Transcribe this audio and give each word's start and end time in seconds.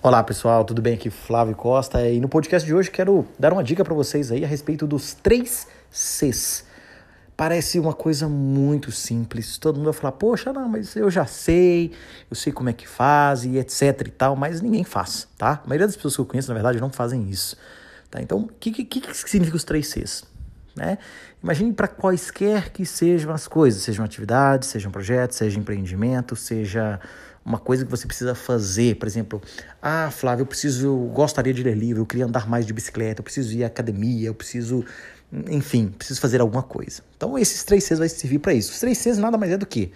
Olá 0.00 0.22
pessoal, 0.22 0.64
tudo 0.64 0.80
bem? 0.80 0.94
Aqui 0.94 1.10
Flávio 1.10 1.54
Costa 1.54 2.08
e 2.08 2.18
no 2.18 2.28
podcast 2.28 2.66
de 2.66 2.72
hoje 2.72 2.90
quero 2.90 3.26
dar 3.38 3.52
uma 3.52 3.62
dica 3.62 3.84
para 3.84 3.92
vocês 3.92 4.32
aí 4.32 4.44
a 4.44 4.48
respeito 4.48 4.86
dos 4.86 5.12
três 5.12 5.66
Cs. 5.90 6.64
Parece 7.36 7.78
uma 7.78 7.92
coisa 7.92 8.28
muito 8.28 8.90
simples, 8.90 9.58
todo 9.58 9.76
mundo 9.76 9.84
vai 9.84 9.92
falar, 9.92 10.12
poxa, 10.12 10.52
não, 10.52 10.68
mas 10.68 10.96
eu 10.96 11.10
já 11.10 11.26
sei, 11.26 11.92
eu 12.30 12.34
sei 12.34 12.52
como 12.52 12.70
é 12.70 12.72
que 12.72 12.88
faz 12.88 13.44
e 13.44 13.58
etc 13.58 14.06
e 14.06 14.10
tal, 14.10 14.34
mas 14.34 14.60
ninguém 14.60 14.82
faz, 14.82 15.28
tá? 15.36 15.60
A 15.62 15.68
maioria 15.68 15.86
das 15.86 15.94
pessoas 15.94 16.14
que 16.14 16.20
eu 16.22 16.26
conheço, 16.26 16.48
na 16.48 16.54
verdade, 16.54 16.80
não 16.80 16.90
fazem 16.90 17.28
isso. 17.28 17.56
Tá? 18.10 18.22
Então, 18.22 18.38
o 18.38 18.48
que, 18.48 18.70
que, 18.70 18.84
que 18.84 19.14
significa 19.14 19.56
os 19.56 19.64
três 19.64 19.88
Cs? 19.88 20.37
Né? 20.78 20.96
Imagine 21.42 21.72
para 21.72 21.88
quaisquer 21.88 22.70
que 22.70 22.86
sejam 22.86 23.32
as 23.32 23.48
coisas, 23.48 23.82
sejam 23.82 24.04
atividades, 24.04 24.68
sejam 24.68 24.92
projetos, 24.92 25.36
seja 25.36 25.58
empreendimento, 25.58 26.36
seja 26.36 27.00
uma 27.44 27.58
coisa 27.58 27.84
que 27.84 27.90
você 27.90 28.06
precisa 28.06 28.34
fazer, 28.34 28.96
por 28.96 29.08
exemplo, 29.08 29.42
ah, 29.82 30.10
Flávio, 30.10 30.42
eu 30.42 30.46
preciso, 30.46 30.94
gostaria 31.12 31.52
de 31.52 31.62
ler 31.62 31.76
livro, 31.76 32.02
eu 32.02 32.06
queria 32.06 32.26
andar 32.26 32.48
mais 32.48 32.64
de 32.64 32.72
bicicleta, 32.72 33.20
eu 33.20 33.24
preciso 33.24 33.52
ir 33.56 33.64
à 33.64 33.66
academia, 33.66 34.28
eu 34.28 34.34
preciso, 34.34 34.84
enfim, 35.50 35.88
preciso 35.88 36.20
fazer 36.20 36.40
alguma 36.40 36.62
coisa. 36.62 37.02
Então 37.16 37.36
esses 37.36 37.64
três 37.64 37.84
Cs 37.84 37.98
vai 37.98 38.08
servir 38.08 38.38
para 38.38 38.54
isso. 38.54 38.70
Os 38.70 38.78
três 38.78 38.98
Cs 38.98 39.18
nada 39.18 39.36
mais 39.36 39.50
é 39.50 39.56
do 39.56 39.66
que 39.66 39.90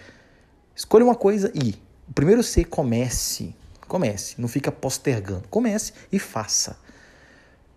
escolha 0.75 1.05
uma 1.05 1.15
coisa 1.15 1.53
e 1.55 1.77
o 2.09 2.13
primeiro 2.13 2.43
C 2.43 2.65
comece, 2.65 3.55
comece, 3.87 4.41
não 4.41 4.49
fica 4.49 4.73
postergando, 4.73 5.45
comece 5.49 5.93
e 6.11 6.19
faça. 6.19 6.77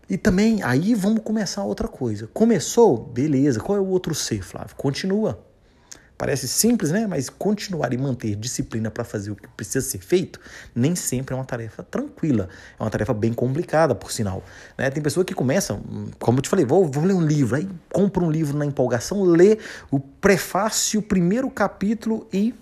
E 0.10 0.18
também 0.18 0.62
aí 0.62 0.94
vamos 0.94 1.24
começar 1.24 1.64
outra 1.64 1.88
coisa. 1.88 2.28
Começou, 2.34 2.98
beleza. 2.98 3.60
Qual 3.60 3.78
é 3.78 3.82
o 3.82 3.88
outro 3.88 4.14
C, 4.14 4.42
Flávio? 4.42 4.76
Continua. 4.76 5.44
Parece 6.18 6.48
simples, 6.48 6.92
né? 6.92 7.06
Mas 7.08 7.30
continuar 7.30 7.92
e 7.92 7.98
manter 7.98 8.36
disciplina 8.36 8.90
para 8.90 9.04
fazer 9.04 9.32
o 9.32 9.36
que 9.36 9.48
precisa 9.50 9.82
ser 9.82 10.00
feito 10.00 10.40
nem 10.74 10.96
sempre 10.96 11.34
é 11.34 11.38
uma 11.38 11.44
tarefa 11.44 11.84
tranquila. 11.84 12.48
É 12.80 12.84
uma 12.84 12.90
tarefa 12.90 13.14
bem 13.14 13.34
complicada, 13.34 13.94
por 13.94 14.12
sinal. 14.12 14.44
Né? 14.78 14.90
Tem 14.90 15.04
pessoa 15.04 15.26
que 15.26 15.34
começa, 15.34 15.78
como 16.20 16.38
eu 16.38 16.42
te 16.42 16.50
falei, 16.50 16.66
vou, 16.66 16.86
vou 16.86 17.04
ler 17.04 17.14
um 17.14 17.26
livro, 17.26 17.58
aí 17.58 17.68
compra 17.92 18.24
um 18.24 18.32
livro 18.32 18.58
na 18.58 18.66
empolgação, 18.66 19.24
lê 19.24 19.58
o 19.92 20.00
prefácio, 20.00 21.02
o 21.02 21.04
primeiro 21.04 21.50
capítulo 21.50 22.28
e 22.32 22.54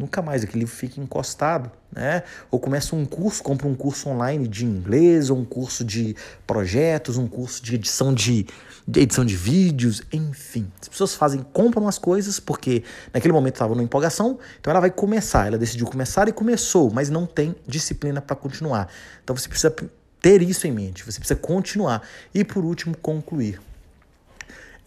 nunca 0.00 0.22
mais 0.22 0.42
aquele 0.42 0.60
livro 0.60 0.74
fica 0.74 1.00
encostado, 1.00 1.70
né? 1.92 2.22
Ou 2.50 2.58
começa 2.58 2.96
um 2.96 3.04
curso, 3.04 3.42
compra 3.42 3.68
um 3.68 3.74
curso 3.74 4.08
online 4.08 4.48
de 4.48 4.64
inglês, 4.64 5.28
ou 5.28 5.38
um 5.38 5.44
curso 5.44 5.84
de 5.84 6.16
projetos, 6.46 7.18
um 7.18 7.28
curso 7.28 7.62
de 7.62 7.74
edição 7.74 8.14
de, 8.14 8.46
de 8.88 9.00
edição 9.00 9.24
de 9.24 9.36
vídeos, 9.36 10.02
enfim. 10.12 10.66
As 10.80 10.88
pessoas 10.88 11.14
fazem, 11.14 11.44
compram 11.52 11.86
as 11.86 11.98
coisas 11.98 12.40
porque 12.40 12.82
naquele 13.12 13.32
momento 13.32 13.54
estava 13.54 13.74
numa 13.74 13.84
empolgação, 13.84 14.38
então 14.58 14.70
ela 14.70 14.80
vai 14.80 14.90
começar, 14.90 15.46
ela 15.46 15.58
decidiu 15.58 15.86
começar 15.86 16.26
e 16.28 16.32
começou, 16.32 16.90
mas 16.90 17.10
não 17.10 17.26
tem 17.26 17.54
disciplina 17.66 18.20
para 18.20 18.34
continuar. 18.34 18.88
Então 19.22 19.36
você 19.36 19.48
precisa 19.48 19.74
ter 20.20 20.42
isso 20.42 20.66
em 20.66 20.72
mente, 20.72 21.04
você 21.04 21.18
precisa 21.18 21.38
continuar 21.38 22.02
e 22.34 22.44
por 22.44 22.64
último 22.64 22.96
concluir 22.96 23.60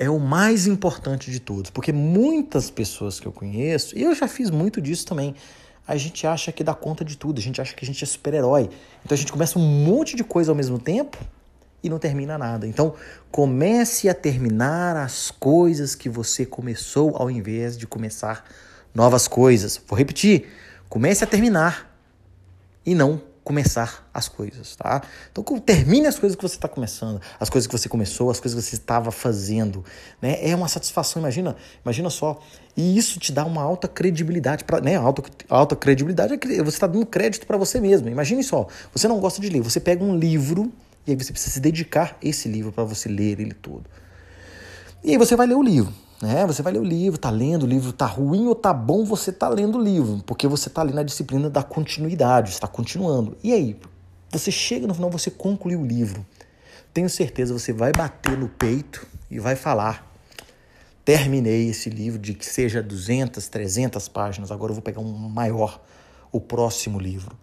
é 0.04 0.09
o 0.09 0.20
mais 0.20 0.68
importante 0.68 1.32
de 1.32 1.40
todos, 1.40 1.72
porque 1.72 1.92
muitas 1.92 2.70
pessoas 2.70 3.20
que 3.20 3.26
eu 3.26 3.32
conheço, 3.32 3.98
e 3.98 4.04
eu 4.04 4.14
já 4.14 4.28
fiz 4.28 4.50
muito 4.50 4.82
disso 4.82 5.06
também, 5.06 5.36
a 5.88 5.98
gente 5.98 6.26
acha 6.26 6.52
que 6.52 6.64
dá 6.64 6.73
conta 6.73 7.04
de 7.04 7.18
tudo, 7.18 7.40
a 7.40 7.42
gente 7.42 7.60
acha 7.60 7.73
que 7.76 7.84
a 7.84 7.88
gente 7.88 8.04
é 8.04 8.08
super-herói. 8.08 8.70
Então 9.04 9.16
a 9.16 9.18
gente 9.18 9.32
começa 9.32 9.60
um 9.60 9.62
monte 9.62 10.16
de 10.16 10.23
coisa 10.23 10.52
ao 10.52 10.56
mesmo 10.56 10.80
tempo 10.80 11.18
e 11.84 11.90
não 11.90 12.00
termina 12.00 12.38
nada. 12.38 12.66
Então 12.66 12.95
comece 13.30 14.08
a 14.08 14.14
terminar 14.14 14.95
as 14.95 15.30
coisas 15.30 15.94
que 15.94 16.08
você 16.08 16.45
começou 16.45 17.17
ao 17.17 17.30
invés 17.30 17.78
de 17.78 17.86
começar 17.86 18.45
novas 18.95 19.28
coisas. 19.28 19.80
Vou 19.86 19.98
repetir: 19.98 20.48
comece 20.88 21.23
a 21.23 21.28
terminar 21.28 21.94
e 22.86 22.95
não 22.95 23.22
começar 23.44 24.09
as 24.13 24.27
coisas, 24.27 24.75
tá? 24.75 25.02
Então 25.31 25.43
termine 25.59 26.08
as 26.08 26.17
coisas 26.17 26.36
que 26.36 26.42
você 26.42 26.55
está 26.55 26.67
começando, 26.67 27.21
as 27.39 27.49
coisas 27.49 27.67
que 27.67 27.77
você 27.77 27.89
começou, 27.89 28.31
as 28.31 28.39
coisas 28.39 28.64
que 28.64 28.70
você 28.70 28.76
estava 28.76 29.11
fazendo, 29.11 29.83
né? 30.21 30.37
É 30.42 30.55
uma 30.55 30.67
satisfação, 30.67 31.21
imagina, 31.21 31.55
imagina 31.83 32.09
só. 32.09 32.39
E 32.76 32.98
isso 32.98 33.20
te 33.20 33.32
dá 33.32 33.45
uma 33.45 33.61
alta 33.61 33.87
credibilidade, 33.87 34.64
pra, 34.64 34.80
né? 34.80 34.95
Alta, 34.95 35.23
alta 35.49 35.76
credibilidade 35.76 36.33
é 36.33 36.37
você 36.37 36.70
está 36.70 36.87
dando 36.87 37.05
crédito 37.05 37.45
para 37.45 37.58
você 37.58 37.80
mesmo. 37.80 38.08
Imagine 38.08 38.43
só, 38.43 38.67
você 38.93 39.08
não 39.08 39.20
gosta 39.20 39.42
de 39.42 39.49
ler, 39.49 39.61
você 39.61 39.80
pega 39.80 40.03
um 40.03 40.17
livro 40.17 40.71
e 41.05 41.11
aí 41.11 41.17
você 41.17 41.32
precisa 41.33 41.53
se 41.53 41.59
dedicar 41.59 42.17
a 42.21 42.27
esse 42.27 42.48
livro 42.48 42.71
para 42.71 42.83
você 42.83 43.09
ler 43.09 43.39
ele 43.39 43.53
todo. 43.53 43.83
E 45.03 45.11
aí 45.11 45.17
você 45.17 45.36
vai 45.36 45.45
ler 45.45 45.55
o 45.55 45.61
livro. 45.61 45.93
Né? 46.23 46.48
Você 46.48 46.61
vai 46.61 46.72
ler 46.72 46.80
o 46.80 46.86
livro, 46.86 47.20
tá 47.20 47.30
lendo, 47.30 47.64
o 47.64 47.67
livro 47.67 47.92
tá 47.92 48.06
ruim 48.06 48.48
ou 48.48 48.56
tá 48.56 48.73
bom, 48.73 49.04
você 49.04 49.30
tá 49.30 49.50
lendo 49.50 49.78
o 49.78 49.84
livro, 49.84 50.23
porque 50.26 50.48
você 50.48 50.70
tá 50.70 50.80
ali 50.80 50.94
na 50.94 51.04
disciplina 51.04 51.50
da 51.50 51.61
continuidade, 51.61 52.50
está 52.52 52.66
continuando. 52.66 53.36
E 53.44 53.52
aí, 53.52 53.78
você 54.32 54.50
chega 54.50 54.88
no 54.88 54.94
final, 54.94 55.10
você 55.10 55.30
conclui 55.30 55.76
o 55.76 55.86
livro. 55.86 56.26
Tenho 56.94 57.10
certeza 57.10 57.52
você 57.52 57.73
vai 57.73 57.92
bater 57.92 58.38
no 58.38 58.48
peito 58.48 59.06
e 59.30 59.38
vai 59.38 59.58
falar: 59.58 60.10
terminei 61.04 61.67
esse 61.67 61.89
livro 61.89 62.17
de 62.17 62.33
que 62.33 62.45
seja 62.45 62.82
200, 62.82 63.45
300 63.50 64.08
páginas, 64.08 64.50
agora 64.50 64.72
eu 64.72 64.76
vou 64.76 64.82
pegar 64.82 65.02
um 65.02 65.12
maior, 65.28 65.83
o 66.32 66.39
próximo 66.39 67.00
livro. 67.02 67.38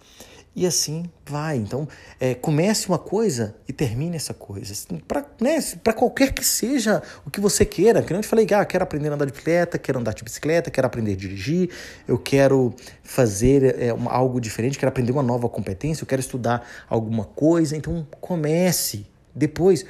E 0.54 0.66
assim 0.66 1.04
vai. 1.24 1.56
Então, 1.56 1.86
é, 2.18 2.34
comece 2.34 2.88
uma 2.88 2.98
coisa 2.98 3.54
e 3.68 3.72
termine 3.72 4.16
essa 4.16 4.34
coisa. 4.34 4.74
Para 5.06 5.24
né, 5.40 5.58
qualquer 5.94 6.32
que 6.32 6.44
seja 6.44 7.02
o 7.24 7.30
que 7.30 7.40
você 7.40 7.64
queira. 7.64 8.02
Que 8.02 8.12
eu 8.12 8.20
te 8.20 8.26
falei, 8.26 8.46
ah, 8.52 8.64
quero 8.64 8.82
aprender 8.82 9.10
a 9.10 9.14
andar 9.14 9.26
de 9.26 9.32
bicicleta, 9.32 9.78
quero 9.78 10.00
andar 10.00 10.12
de 10.12 10.24
bicicleta, 10.24 10.70
quero 10.70 10.86
aprender 10.86 11.12
a 11.12 11.16
dirigir, 11.16 11.70
eu 12.06 12.18
quero 12.18 12.74
fazer 13.02 13.80
é, 13.80 13.90
algo 14.06 14.40
diferente, 14.40 14.78
quero 14.78 14.88
aprender 14.88 15.12
uma 15.12 15.22
nova 15.22 15.48
competência, 15.48 16.02
eu 16.02 16.06
quero 16.06 16.20
estudar 16.20 16.66
alguma 16.88 17.24
coisa. 17.24 17.76
Então, 17.76 18.06
comece. 18.20 19.06
Depois, 19.32 19.86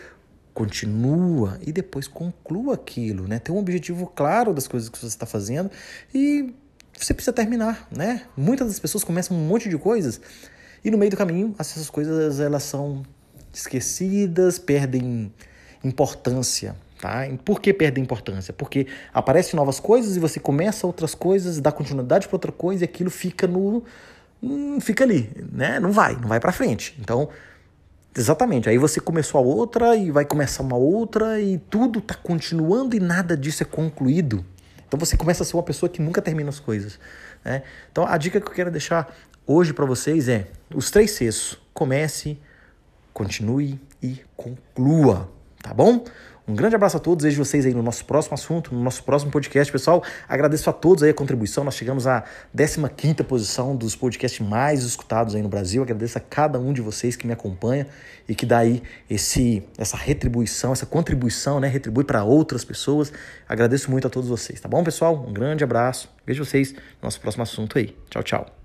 continua 0.53 1.59
e 1.67 1.73
depois 1.73 2.07
conclua 2.07 2.75
aquilo, 2.75 3.27
né? 3.27 3.39
Tem 3.39 3.55
um 3.55 3.59
objetivo 3.59 4.07
claro 4.07 4.53
das 4.53 4.69
coisas 4.69 4.91
que 4.91 4.99
você 4.99 5.07
está 5.07 5.25
fazendo 5.25 5.71
e 6.15 6.55
você 7.05 7.15
precisa 7.15 7.33
terminar, 7.33 7.89
né? 7.91 8.23
Muitas 8.37 8.69
das 8.69 8.79
pessoas 8.79 9.03
começam 9.03 9.37
um 9.37 9.41
monte 9.41 9.69
de 9.69 9.79
coisas 9.79 10.21
e 10.85 10.91
no 10.91 10.99
meio 10.99 11.11
do 11.11 11.17
caminho 11.17 11.55
essas 11.59 11.89
coisas 11.89 12.41
elas 12.41 12.63
são 12.63 13.03
esquecidas, 13.53 14.59
perdem 14.59 15.33
importância, 15.83 16.77
tá? 17.01 17.23
Por 17.45 17.61
que 17.61 17.73
perdem 17.73 18.05
importância? 18.05 18.53
Porque 18.53 18.87
aparecem 19.13 19.57
novas 19.57 19.81
coisas 19.81 20.17
e 20.17 20.21
você 20.21 20.39
começa 20.39 20.87
outras 20.87 21.15
coisas, 21.15 21.61
dá 21.61 21.73
continuidade 21.73 22.29
para 22.29 22.37
outra 22.37 22.53
coisa 22.53 22.85
e 22.85 22.87
aquilo 22.87 23.11
fica 23.11 23.47
no 23.47 23.83
hum, 24.43 24.79
fica 24.81 25.05
ali, 25.05 25.31
né? 25.53 25.81
Não 25.81 25.93
vai, 25.93 26.17
não 26.17 26.29
vai 26.29 26.39
para 26.39 26.53
frente. 26.53 26.97
Então, 27.01 27.29
exatamente, 28.17 28.69
aí 28.69 28.79
você 28.79 29.01
começou 29.01 29.39
a 29.39 29.43
outra 29.43 29.97
e 29.97 30.11
vai 30.11 30.25
começar 30.25 30.63
uma 30.63 30.77
outra 30.77 31.41
e 31.41 31.59
tudo 31.59 32.01
tá 32.01 32.15
continuando 32.15 32.95
e 32.95 33.01
nada 33.01 33.37
disso 33.37 33.63
é 33.63 33.67
concluído. 33.67 34.45
Então 34.91 34.99
você 34.99 35.17
começa 35.17 35.45
a 35.45 35.47
ser 35.47 35.55
uma 35.57 35.63
pessoa 35.63 35.89
que 35.89 36.03
nunca 36.03 36.21
termina 36.21 36.49
as 36.49 36.59
coisas. 36.59 36.99
Né? 37.45 37.63
Então 37.93 38.05
a 38.05 38.17
dica 38.19 38.41
que 38.41 38.49
eu 38.49 38.53
quero 38.53 38.73
deixar 38.73 39.17
hoje 39.47 39.73
para 39.73 39.87
vocês 39.87 40.29
é 40.29 40.49
os 40.75 40.91
três 40.91 41.13
Cs. 41.13 41.57
Comece, 41.73 42.37
continue 43.15 43.81
e 44.03 44.21
conclua. 44.37 45.31
Tá 45.63 45.73
bom? 45.73 46.05
Um 46.47 46.55
grande 46.55 46.75
abraço 46.75 46.97
a 46.97 47.01
todos, 47.01 47.25
vejo 47.25 47.45
vocês 47.45 47.65
aí 47.65 47.75
no 47.75 47.83
nosso 47.83 48.05
próximo 48.05 48.35
assunto, 48.35 48.75
no 48.75 48.83
nosso 48.83 49.03
próximo 49.05 49.31
podcast, 49.31 49.71
pessoal. 49.73 50.03
Agradeço 50.29 50.69
a 50.69 50.73
todos 50.73 51.03
aí 51.03 51.11
a 51.11 51.15
contribuição. 51.15 51.63
Nós 51.65 51.75
chegamos 51.75 52.07
à 52.07 52.25
15 52.55 53.15
posição 53.25 53.77
dos 53.77 53.95
podcasts 53.95 54.41
mais 54.41 54.83
escutados 54.83 55.35
aí 55.35 55.43
no 55.43 55.49
Brasil. 55.49 55.83
Agradeço 55.83 56.19
a 56.19 56.21
cada 56.21 56.59
um 56.59 56.73
de 56.73 56.81
vocês 56.81 57.17
que 57.17 57.27
me 57.27 57.33
acompanha 57.33 57.87
e 58.29 58.35
que 58.35 58.47
dá 58.47 58.59
aí 58.59 58.83
esse, 59.09 59.63
essa 59.79 59.97
retribuição, 59.97 60.73
essa 60.73 60.87
contribuição, 60.87 61.61
né? 61.61 61.69
Retribui 61.69 62.05
para 62.05 62.25
outras 62.25 62.65
pessoas. 62.65 63.13
Agradeço 63.49 63.91
muito 63.91 64.07
a 64.07 64.11
todos 64.11 64.29
vocês, 64.29 64.61
tá 64.61 64.69
bom, 64.69 64.83
pessoal? 64.83 65.25
Um 65.29 65.33
grande 65.33 65.65
abraço. 65.65 66.09
Vejo 66.27 66.45
vocês 66.45 66.73
no 66.73 66.79
nosso 67.03 67.21
próximo 67.21 67.43
assunto 67.43 67.79
aí. 67.79 67.97
Tchau, 68.09 68.23
tchau. 68.23 68.60